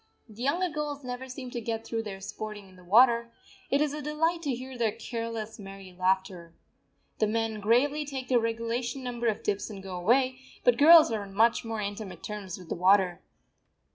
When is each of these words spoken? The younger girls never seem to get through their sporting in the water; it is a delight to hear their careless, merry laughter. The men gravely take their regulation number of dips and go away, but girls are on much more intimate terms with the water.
The 0.27 0.41
younger 0.41 0.67
girls 0.67 1.03
never 1.03 1.29
seem 1.29 1.51
to 1.51 1.61
get 1.61 1.85
through 1.85 2.01
their 2.01 2.19
sporting 2.21 2.67
in 2.67 2.75
the 2.75 2.83
water; 2.83 3.31
it 3.69 3.81
is 3.81 3.93
a 3.93 4.01
delight 4.01 4.41
to 4.41 4.55
hear 4.55 4.75
their 4.75 4.91
careless, 4.91 5.59
merry 5.59 5.93
laughter. 5.95 6.55
The 7.19 7.27
men 7.27 7.59
gravely 7.59 8.03
take 8.03 8.27
their 8.27 8.39
regulation 8.39 9.03
number 9.03 9.27
of 9.27 9.43
dips 9.43 9.69
and 9.69 9.83
go 9.83 9.95
away, 9.95 10.39
but 10.63 10.77
girls 10.79 11.11
are 11.11 11.21
on 11.21 11.35
much 11.35 11.63
more 11.63 11.81
intimate 11.81 12.23
terms 12.23 12.57
with 12.57 12.69
the 12.69 12.73
water. 12.75 13.21